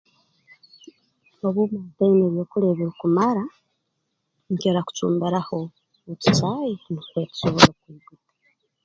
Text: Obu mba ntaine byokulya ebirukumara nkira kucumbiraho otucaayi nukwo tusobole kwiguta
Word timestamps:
Obu 1.45 1.61
mba 1.67 1.79
ntaine 1.91 2.25
byokulya 2.33 2.69
ebirukumara 2.73 3.43
nkira 4.51 4.79
kucumbiraho 4.87 5.59
otucaayi 6.09 6.73
nukwo 6.91 7.19
tusobole 7.29 7.71
kwiguta 7.79 8.27